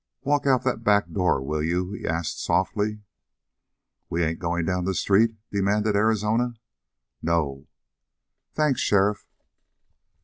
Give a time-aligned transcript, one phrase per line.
[0.23, 3.03] "Walk out that back door, will you?" he asked softly.
[4.09, 6.55] "We ain't going down the street?" demanded Arizona.
[7.21, 7.67] "No."
[8.55, 9.27] "Thanks, sheriff."